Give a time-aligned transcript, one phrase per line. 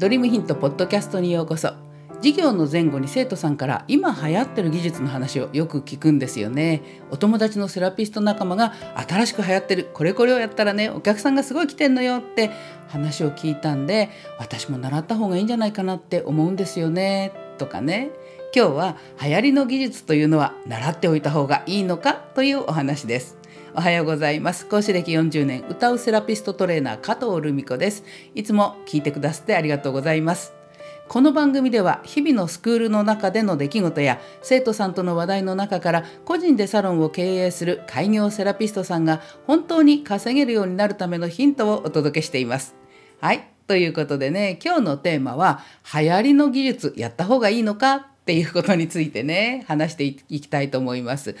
[0.00, 1.74] ドリームヒントポッドキャストにようこそ。
[2.22, 6.80] 授業の前後に生徒さんから今流行ってる技術の話をよく聞くんですよね。
[7.10, 8.72] お友達のセラピスト仲間が
[9.06, 12.50] 新しく流行ってるこれこれをやったらねお客さんがすごい来てんのよって
[12.88, 14.08] 話を聞いたんで
[14.38, 17.32] 私も習った方がいいんじゃないかなって思うんですよね。
[17.58, 18.08] とかね。
[18.56, 23.39] 今日は流行りの技術というのは習っておいた方がいいのかというお話です。
[23.72, 24.66] おはようございます。
[24.66, 28.02] 講師歴40年歌うセラピストトレーナー加藤留美子です。
[28.34, 30.52] いつも聞いてくださってありがとうございます。
[31.06, 42.74] この番組では日々のスクールの中での出来事や生徒さんとの話題の中から個人でサロンを経営する開業セラピストさんが本当に稼げるようになるためのヒントをお届けしています。
[43.20, 43.48] はい。
[43.68, 45.60] ということでね今日のテーマは
[45.94, 51.36] 流行りの技術やった方がいいのかっていうことについてね話していきたいと思います。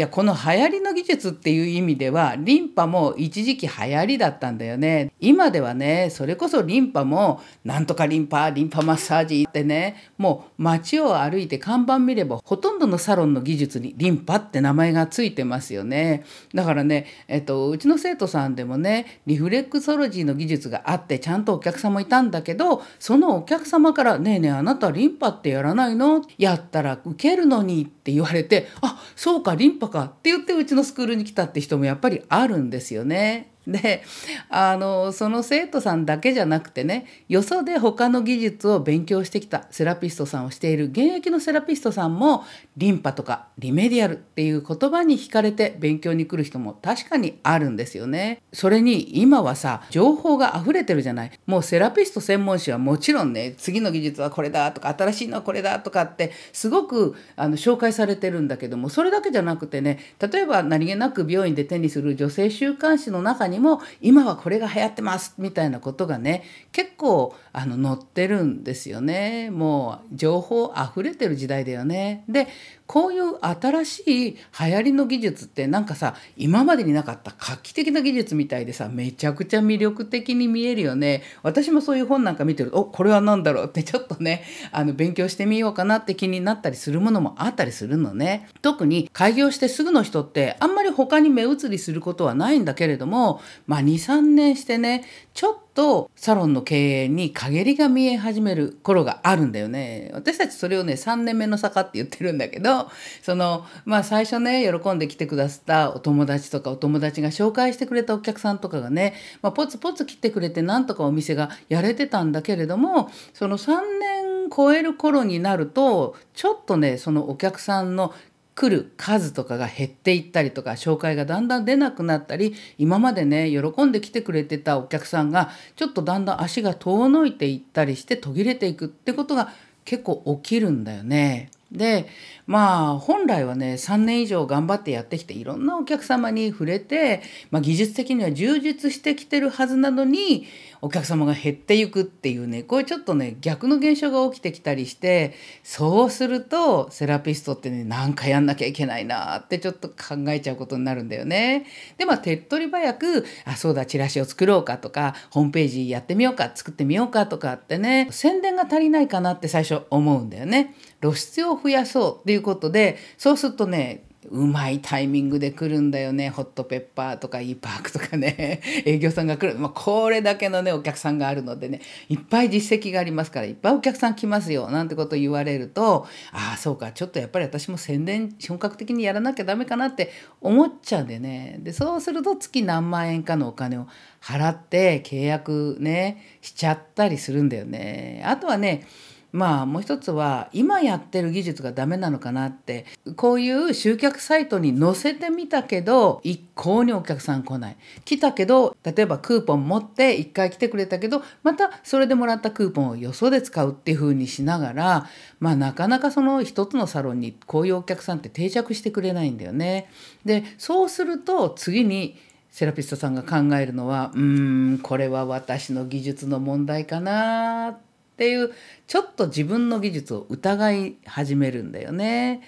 [0.00, 5.12] いやこの流行りの技術っていう意味ではリンパも一時期流行りだったんだよね。
[5.20, 16.24] 今ではねそれこそリンパもなんとかリンパリンパマッサージってねもう街を歩いて看板見ればほとんどのサロンの技術にリンパって名前がついてますよね。
[16.54, 26.22] だからね、えっと、うちの生徒さんでもねリフレクソロジーの技術があってちゃんとお客様いたんだけどそのお客様から「ねえねえあなたリンパってやらないの？
[26.38, 33.52] やったら受けるのに」って言われて「あそうかリンパかって言ってうちのスクールに来たって人もやっぱりあるんですよね。
[33.70, 34.02] で
[34.48, 42.44] あのその生徒さんだけじゃなくてねよそで他の技術を勉強してきたセラピストさんをしている現役のセラピストさんも
[42.76, 48.42] リンパとかリメディアルっていう言葉に惹かれて勉強に来る人も確かにあるんですよね。
[48.52, 51.30] それに今はさ情報が溢れてるじゃない。
[51.46, 69.50] もうセラピスト専門誌はもちろんね次の技術はこれだとか新しいのはこれだとかってすごくあの紹介されてるんだけどもそれだけじゃなくてね例えば何気なく病院で手にする女性週刊誌の中にも今はこれが流行ってますみたいなことがね結構あの載ってるんですよね。
[69.50, 72.24] もう情報あふれてる時代だよね。
[72.28, 72.48] で
[72.86, 74.38] こういう新しい流
[74.72, 81.22] 行りの技術ってなんかさ今までになかった画期的な技術みたいでさめちゃくちゃ魅力的に見えるよね。
[81.42, 88.48] 私もそういう本なんか見てるとおこれは何だろうってちょっとねあの勉強してみようかなって気になったりするものもあったりするのね。
[88.62, 95.04] 特に開業してすぐの人ってあんまり他に目移りすることはないんだけれどもまあ23年してね
[95.34, 100.10] ちょっととサロンの経営に陰りが見え始める頃があるんだよね。
[100.14, 102.90] 私たちそれをね3年目の坂って言ってるんだけど
[103.22, 118.12] そのまあ最初ね喜んで来てくださったお友達とかお友達が紹介してくれたお客さんとかがね、まあ、ポツポツ来てくれてなんとかお店がやれてたんだけれどもその3年超える頃になるとちょっとねそのお客さんの
[118.54, 129.50] 来る数とかが減っていったりとか紹介がだんだん出なくなったり今までね喜んで来てくれてたお客さんがちょっとだんだん足が遠のいていったりして途切れていくってことが
[129.84, 131.50] 結構起きるんだよね。
[131.72, 132.06] で
[132.50, 137.22] まあ本来はね3年以上頑張ってやってきていろんなお客様に触れて、
[137.52, 140.46] まあ、技術的には充実してきてるはずなのに
[140.82, 151.66] お客様が減っていくっていうねこういうちょっとね逆の現象が起きてきたりしてそうするとセラピストってねなんかやんなきゃいけないなってちょっと考えちゃうことになるんだよね。
[151.98, 160.74] でまあ手っ取り早くあそうだチラシを作ろうかとかホームページやってみようか作ってみようかとかってね宣伝が足りないかなって最初思うんだよね。
[161.02, 171.80] 露出を増やそうっていうことでそうするとねうまいタイミングで来るんだよねホットペッパーとか e パークとかね 営業さんが来る、まあ、これだけのねお客さんがあるのでね
[172.10, 180.10] いっぱい実績がありますからいっぱいお客さん来ますよなんてこと言われるとああそうかちょっとやっぱり私も宣伝本格的にやらなきゃダメかなって
[180.42, 183.86] 思っちゃうんでねでそうすると月何万円かのお金を
[184.20, 188.22] 払って契約ねしちゃったりするんだよね。
[188.26, 188.86] あとはね
[189.32, 192.86] まあもう一つは今やってる技術がダメなのかなって
[193.16, 205.06] こういう集客サイトに載せてみたけど一向にお客さん来ない来たけど例えばクーポン持って一回来てくれたけどまたそれでもらったクーポンをよそで使うっていう風にしながら
[205.38, 209.88] まあなかなかその一つのサロンにこういうお客さんって定着してくれないんだよね。
[210.24, 212.16] でそうすると次に
[212.50, 217.89] セラピストさんが考えるのはうーんこれは私の技術の問題かなって
[218.20, 218.52] っていう
[218.86, 222.42] ちょっと自分の技術を疑い始めるんだよね。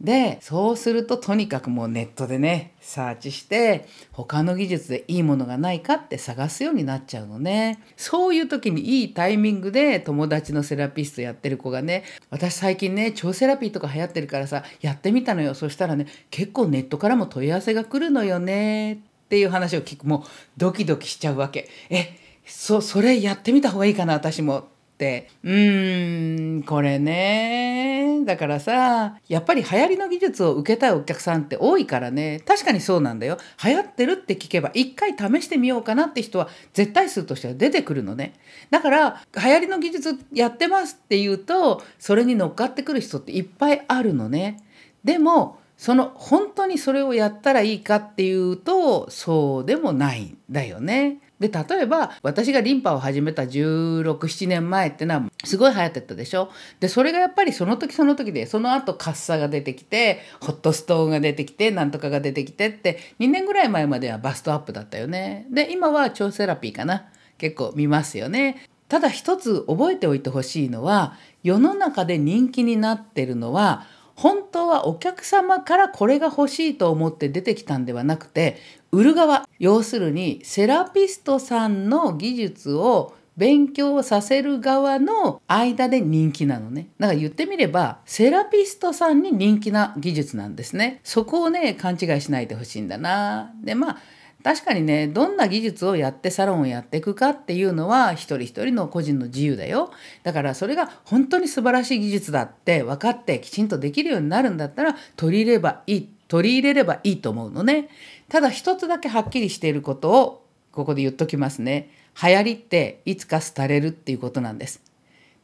[0.00, 7.82] でそうするととにかくもうネットでねサーチして他の技術でいいものがないかって探すようになっちゃうのね。
[7.98, 15.52] そういう時にいいタイミングで友達のセラピストやってる子がね私最近ね超セラピーとか流行ってるからさやってみたのよ。
[15.52, 18.94] そしたらね結構ネットからも問い合わせが来るのよね。
[18.94, 18.96] っ
[19.28, 20.22] ていう話を聞くもう
[20.56, 21.68] ドキドキしちゃうわけ。
[21.90, 22.16] え
[22.46, 24.77] そそれやってみた方がいいかな私も。
[24.98, 28.24] ってうーんこれね。
[28.24, 32.40] だからさやっぱり流行りの技術を受けたいお客さんって多いからね。
[32.44, 33.38] 確かにそうなんだよ。
[33.64, 38.34] 流行ってるって聞けば一回試してみようかなって人は絶対数としては出てくるのね。
[38.70, 44.56] だから流行りの技術やってますって言うとそれに乗っかってくる人っていっぱいあるのね。
[45.04, 51.20] でもその本当にそれをやったらいいかっていうとそうでもないんだよね。
[51.38, 56.50] で例えば私がリンパを始めた1617年前ってのはすごい流行ってたでしょ。
[56.80, 65.46] でそれがやっぱりその時その時でその後カッサが出てきてホットストーンが出てきてなんとかが出てきてって2年ぐらい前まではバストアップだったよね。
[65.48, 67.06] で今は超セラピーかな。
[67.38, 68.66] 結構見ますよね。
[68.88, 71.14] ただ一つ覚えておいてほしいのは
[71.44, 73.86] 世の中で人気になってるのは
[74.18, 78.56] 本当はお客様からこれが欲しいと思って出てきたんではなくて
[78.90, 86.88] 売る側要するにセラピストさんの技術を勉強させる側の間で人気なのね。
[86.98, 91.00] だから言ってみればセラピストさんに人気な技術なんですね。
[91.04, 93.52] そこをね勘違いしないでほしいんだな。
[93.62, 93.98] でまあ
[94.42, 99.90] 確かにねどんな技術をやってサロンをやっていくかっていうのは一人一人の個人の自由だよ。
[100.22, 107.88] だからそれが本当に素晴らしい技術だって分かってきちんとできるようになるんだったら取り入れればいい取り入れればいいと思うのね。
[108.28, 111.90] ただ一つだけはっきりしていることをここで言っときますね。
[112.22, 114.87] 流行りっていつか廃れるっていうことなんです。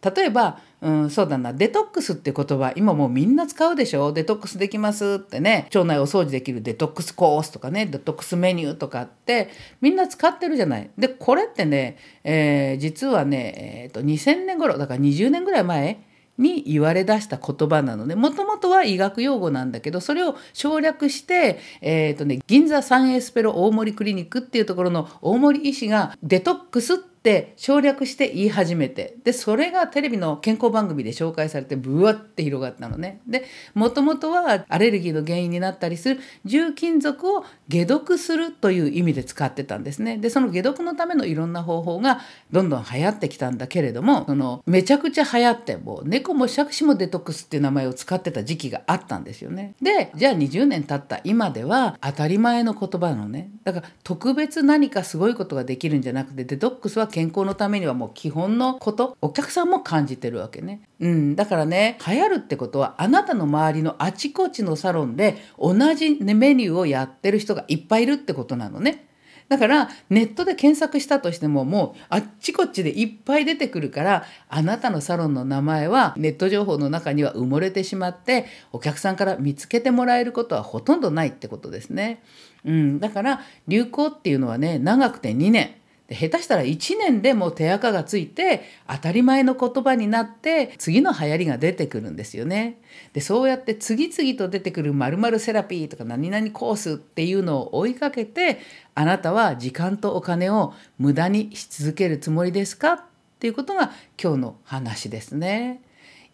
[0.04, 4.12] 例えば、うん、そうだなデトックスって言葉今もうみんな使うでしょ？
[4.12, 9.48] デトックスできますってね腸内お掃除できるデトックスコースとかねデトックスメニューとかって
[9.80, 10.90] みんな使ってるじゃない。
[10.98, 16.04] でこれってね、えー、実はね、えーと、2000年頃だから20年ぐらい前
[16.36, 33.22] に言われ出した言葉なのねもともとは医学用語なんだけどそれを省略して、えーとね、銀座サンエスペロ大森クリニックっていうところの大森医師がデトックスってって省略して言い始めてでそれがテレビの健康番組で紹介されてブワッて広がったのね。
[33.26, 40.18] でもともとはアレルギーの原因になったりする重金属を解毒するという意味で使ってたんですね。
[40.18, 42.20] でその解毒のためのいろんな方法が
[42.52, 49.72] どんどん流行ってきたんだけれどもそのめちゃくちゃ流行ってもう猫も杓子もデトックスっていう名前を使ってた時期があったんですよね。
[49.80, 53.48] でじゃあ20年経った今では当たり前の言葉のね。
[53.64, 60.80] だから特別何かすごいことができるんじゃなくてデトックスは健康のためにはもう基本のことお客さんも感じてるわけね。
[60.98, 69.06] うん、だからね流行るってことはあなたの周りのあちこちのサロンで同じ、ね、メニューをやってる人がいっぱいいるってことなのね。
[69.48, 82.24] だからネットで検索したとしてももうあっちこっちでいっぱい出てくるからあなたのサロンの名前はネット情報の中には埋もれてしまってお客さんから見つけてもらえることはほとんどないってことですね。
[82.64, 85.76] うん、だから流行っていうのはね長くて2年
[86.08, 92.78] で下手したら1年でもう手垢がついて当たり前の言葉になって次の流行りが出てくるんですよね。
[93.14, 98.58] でそうやって次々と出てくる〇〇セラピーとか何々コースっていうのを追いかけて
[98.94, 103.00] あなたは時間とお金を無駄にし続けるつもりですかっ
[103.38, 103.92] ていうことが
[104.22, 105.80] 今日の話ですね。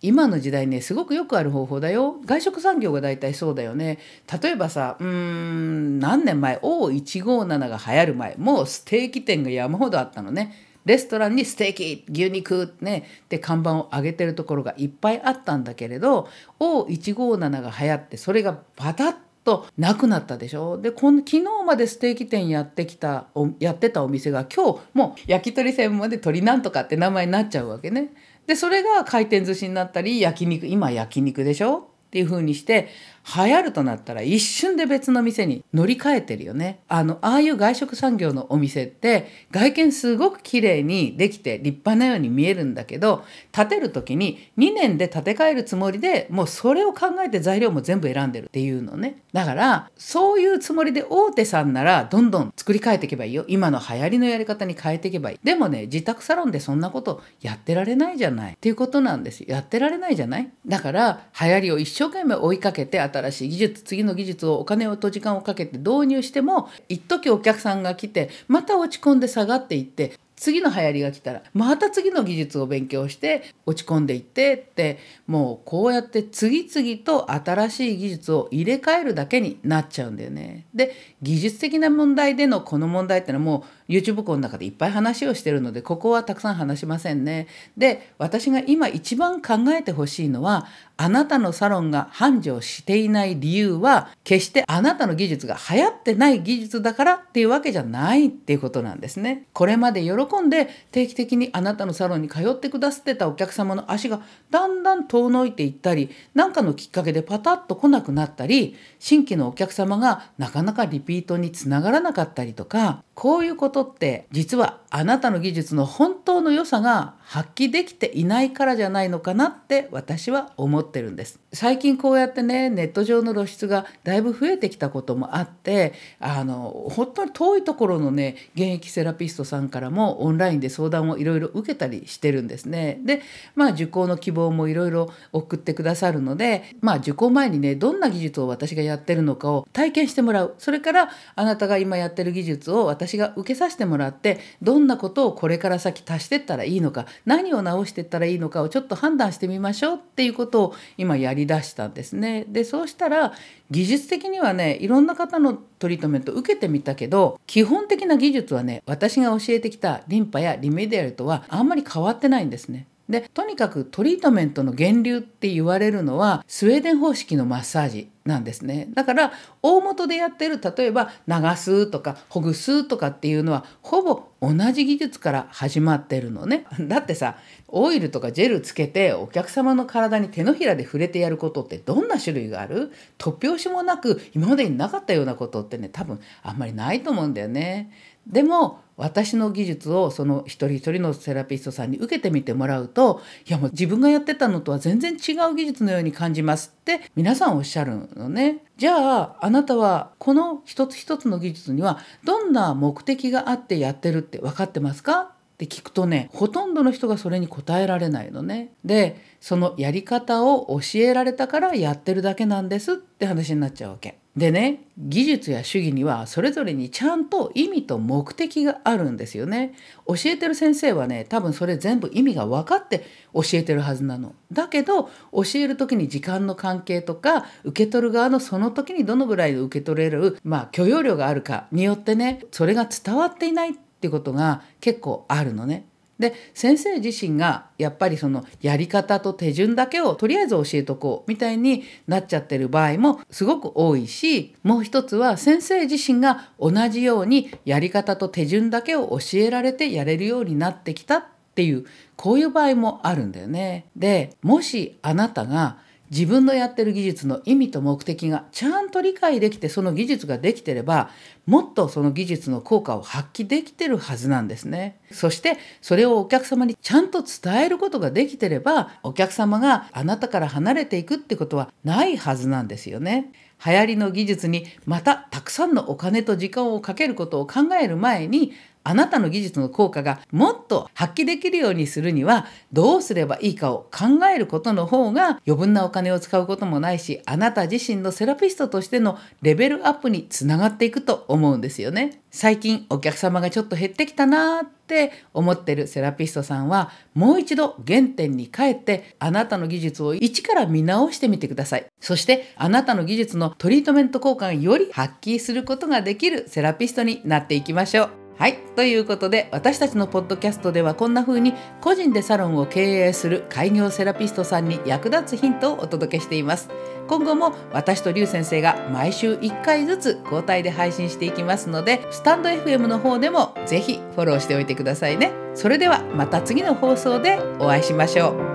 [0.02, 2.16] 今の時代ねすごくよくある方法だよ。
[2.24, 3.98] 外食産業が大体そうだよね。
[4.42, 8.36] 例えばさうん何年前？O157 が流行る前。
[8.36, 10.54] もうステーキ店が山ほどあったのね。
[10.86, 13.06] レストランにステーキ牛肉ね。
[13.24, 16.28] って看板を上げてるところがいっぱいあったんだけれど
[16.58, 19.14] O157 が流行ってそれがバタッ
[19.44, 20.78] となくなったでしょ？
[20.78, 23.26] でこの昨日までステーキ店やってきた
[23.58, 28.10] やってたお店が今日もう焼き鳥専門で鳥なんとかって名前になっちゃうわけね。
[28.46, 31.90] でそれが回転寿司になったり焼肉今焼肉でしょ？
[32.08, 32.88] っていう風にして
[33.22, 36.80] 流行るとなったら一瞬で別の店に乗り換えてるよね。
[36.88, 49.22] あの、ああいう外食産業のお店って外見すごく綺麗にできて立派なように見えるんだけど、建てる時に2年で建て替えるつもりでもうそれを考えて材料も全部選んでるっていうのね。
[49.32, 53.44] だから、そういうつもりで大手さんならどんどん作り変えていけばいいよ。
[53.48, 55.40] 今の流行りのやり方に変えていけばいい。
[55.44, 58.54] でもね、自宅サロンでそんなことやってられないじゃない。
[58.54, 59.46] っていうことなんですよ。
[59.48, 80.64] やってられないじゃないだから、流行りを一生懸命追いかけて新しい技術次の技術をお金をと時間をかけて導入しても一時お客さんが来てまた落ち込んで下がっていって次の流行りが来たらまた次の技術を勉強して落ち込んでいってってもうこうやって次々と新しい技術を入れ替えるだけになっちゃうんだよね。
[80.74, 87.48] で技術的な問題でのこの問題ってのはもう YouTube 校の中でいっぱい話をしてるのでここはたくさん話しませんね。
[87.76, 90.66] で私が今一番考えてほしいのは
[90.96, 99.46] あなたのサロンが繁盛していない理由は決してあなたの技術が流行ってない技術だからっていうわけじゃないっていうことなんですね。
[99.54, 104.20] これまで喜んで定期的にあなたのサロンに通ってくださってたお客様の足が
[104.50, 121.38] だんだん遠のいていったり何かのきっかけでパタッと来なくなったり新規のお客様がなかなかリピートにつながらなかったりとかこういうこととって実はあなたの技術の本当の良さが発揮できていないからじゃないのかなって私は思ってるんです。
[121.52, 133.00] 最近こうやってねネット上の露出がだいぶ増えてきたこともあってあの本当に遠いところのね現役セラピストさんからもオンラインで相談をいろいろ受けたりしてるんですね。
[133.04, 133.22] で
[133.54, 140.54] まあ受講の希望もいろいろ送ってくださるのでまあ受講前にねどんな技術を私がやってるのかを体験してもらう。
[140.58, 152.44] それからあなたが今やってる技術を私が受けさせてもらってどんなことをこれから先足してったらいいのか何を直していったらいいのかをちょっと判断してみましょうっていうことを今やりだしたんですね。
[152.48, 153.32] でそうしたら
[153.70, 162.86] 技術的にはねいろんな方のトリートメント受けてみたけど基本的な技術はね私が教えてきたリンパやリメディアルとはあんまり変わってないんですね。
[163.10, 168.88] でとにかくトリートメントの源流って言われるのはスウェーデン方式のマッサージなんですね。
[168.94, 176.66] だから大元でやってる例えば流すとかほぐすとかっていうのはほぼ同じ技術から始まってるのね。
[176.80, 177.36] だってさ
[177.68, 182.92] オイルとかジェルつけてお客様の体に手のひらで触れてやることってどんな種類がある？
[183.18, 187.90] 突拍子もなく今までになかったようなことってね多分あんまりないと思うんだよね。
[188.26, 198.62] でも私の技術をその一人一人のセラピストさんに受けてみてもらうといやもう自分がやってたのとは全然違う技術のように感じますって皆さんおっしゃるのね。
[198.76, 205.20] じゃああなたはこの一つ一つの技術にはどんな目的があってやってるって分かってますか？
[205.20, 208.74] って聞くとねほとんどの人がそれに答えられないのね。
[208.84, 214.19] でそのやり方を教えられたからやってるだけなんですって話になっちゃうわけ。
[214.36, 219.74] でね技術や主義にはそれぞれにちゃんと意味と目的があるんですよね。
[220.06, 224.34] 教えてる先生はね多分それ全部意味が分かって教えてるはずなの。
[224.52, 235.89] だけど教える時に時間の関係とか受け取る側のその時にどのぐらい受け取れる、まあ、許容量があるかによってねそれが伝わっていないってことが結構あるのね。
[236.20, 251.24] で先生自身がやっぱりそのやり方と手順だけをとりあえず教えとこうみたいになっちゃってる場合もすごく多いしもう一つは先生自身が同じようにやり方と手順だけを教えられてやれるようになってきたっ
[251.54, 251.86] ていう
[252.16, 253.86] こういう場合もあるんだよね。
[253.96, 255.78] でもしあなたが
[256.10, 261.10] 自分のやってる技術の意味と目的がちゃんと理解できてその技術ができてれば
[261.46, 264.98] もっとその技術の効果を発揮できてるはずなんですね。
[265.12, 273.32] そしてそれをお客様にちゃんと伝えることができてればお客様があなたから離れていくってことはないはずなんですよね。
[273.64, 292.22] 流行りの技術にまたたくさんのお金と時間をかけることを考える前にあなたの技術の効果がもっと発揮できるようにするにはどうすればいいかを考えることの方が余分なお金を使うこともないしあなた自身のセラピストとしてのレベルアップにつながっていくと思うんですよね。
[292.30, 301.86] 最近お客様がちょっと減ってきたなーって思ってるセラピストさんはもう一度原点に帰ってあなたの技術を一から見直してみてください。
[302.00, 308.19] そしてあなたの技術のトリートメント効果がより発揮することができるセラピストになっていきましょう。
[308.40, 308.56] はい。
[308.74, 316.70] ということで、私たちのポッドキャストではこんな風に個人でサロンを経営する開業セラピストさんに役立つヒントをお届けしています。
[317.06, 325.32] 今後も私とリュウ先生が毎週1回ずつ交代で配信していきますので、スタンド FM の方でもぜひフォローしておいてくださいね。
[325.54, 328.49] それではまた次の放送でお会いしましょう。